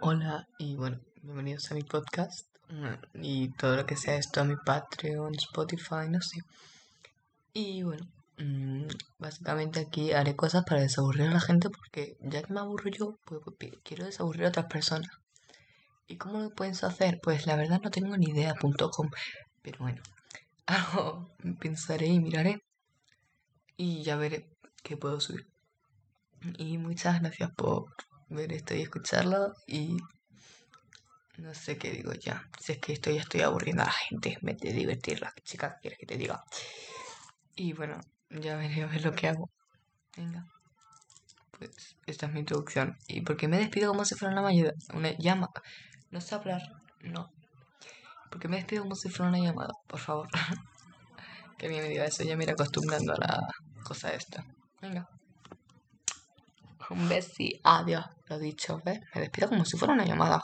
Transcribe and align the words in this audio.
Hola 0.00 0.46
y 0.58 0.76
bueno, 0.76 1.00
bienvenidos 1.22 1.72
a 1.72 1.74
mi 1.74 1.82
podcast 1.82 2.46
mm, 2.68 3.22
y 3.22 3.48
todo 3.52 3.76
lo 3.76 3.86
que 3.86 3.96
sea 3.96 4.16
esto 4.16 4.42
a 4.42 4.44
mi 4.44 4.54
Patreon, 4.54 5.34
Spotify, 5.36 6.06
no 6.10 6.20
sé. 6.20 6.40
Y 7.54 7.82
bueno, 7.82 8.06
mm, 8.36 8.88
básicamente 9.18 9.80
aquí 9.80 10.12
haré 10.12 10.36
cosas 10.36 10.64
para 10.64 10.82
desaburrir 10.82 11.28
a 11.28 11.32
la 11.32 11.40
gente 11.40 11.70
porque 11.70 12.18
ya 12.20 12.42
que 12.42 12.52
me 12.52 12.60
aburro 12.60 12.90
yo, 12.90 13.18
pues, 13.24 13.40
pues 13.58 13.72
quiero 13.82 14.04
desaburrir 14.04 14.44
a 14.44 14.48
otras 14.50 14.66
personas. 14.66 15.10
¿Y 16.06 16.18
cómo 16.18 16.40
lo 16.40 16.50
pueden 16.50 16.74
hacer? 16.74 17.18
Pues 17.22 17.46
la 17.46 17.56
verdad 17.56 17.80
no 17.82 17.90
tengo 17.90 18.18
ni 18.18 18.26
idea.com, 18.26 19.10
pero 19.62 19.78
bueno, 19.78 20.02
algo 20.66 21.34
pensaré 21.58 22.08
y 22.08 22.20
miraré 22.20 22.60
y 23.78 24.02
ya 24.02 24.16
veré 24.16 24.46
qué 24.82 24.98
puedo 24.98 25.20
subir. 25.20 25.46
Y 26.58 26.76
muchas 26.76 27.22
gracias 27.22 27.50
por 27.56 27.86
ver 28.28 28.52
esto 28.52 28.74
y 28.74 28.82
escucharlo 28.82 29.54
y 29.66 29.96
no 31.38 31.52
sé 31.54 31.76
qué 31.76 31.90
digo 31.90 32.12
ya. 32.14 32.48
Si 32.58 32.72
es 32.72 32.78
que 32.78 32.92
esto 32.92 33.10
ya 33.10 33.20
estoy 33.20 33.42
aburriendo 33.42 33.82
a 33.82 33.86
la 33.86 33.92
gente 33.92 34.32
en 34.32 34.40
vez 34.42 34.58
de 34.58 34.72
divertirla. 34.72 35.32
Chica, 35.44 35.78
¿quieres 35.80 35.98
que 35.98 36.06
te 36.06 36.16
diga? 36.16 36.42
Y 37.54 37.72
bueno, 37.74 38.00
ya 38.30 38.56
veré 38.56 38.82
a 38.82 38.86
ver 38.86 39.04
lo 39.04 39.12
que 39.12 39.28
hago. 39.28 39.50
Venga. 40.16 40.44
Pues 41.58 41.96
esta 42.06 42.26
es 42.26 42.32
mi 42.32 42.40
introducción. 42.40 42.96
¿Y 43.06 43.20
por 43.20 43.36
qué 43.36 43.48
me 43.48 43.58
despido 43.58 43.90
como 43.92 44.04
si 44.04 44.14
fuera 44.14 44.32
una 44.32 44.50
llamada? 44.50 44.74
Una 44.94 45.12
llama. 45.18 45.48
No 46.10 46.20
sé 46.20 46.34
hablar. 46.34 46.62
No. 47.00 47.30
¿Por 48.30 48.40
qué 48.40 48.48
me 48.48 48.56
despido 48.56 48.82
como 48.82 48.94
si 48.94 49.10
fuera 49.10 49.28
una 49.28 49.38
llamada? 49.38 49.72
Por 49.86 50.00
favor. 50.00 50.28
que 51.58 51.68
bien 51.68 51.82
me 51.82 51.90
diga 51.90 52.06
eso. 52.06 52.24
Ya 52.24 52.36
me 52.36 52.44
iré 52.44 52.52
acostumbrando 52.52 53.12
a 53.12 53.16
la 53.16 53.48
cosa 53.84 54.10
esta. 54.10 54.44
Venga. 54.80 55.06
Un 56.90 57.08
besi. 57.08 57.60
Adiós. 57.64 58.04
Lo 58.28 58.38
dicho, 58.38 58.80
¿ves? 58.84 59.00
Me 59.14 59.20
despido 59.20 59.48
como 59.48 59.64
si 59.64 59.76
fuera 59.76 59.94
una 59.94 60.04
llamada. 60.04 60.40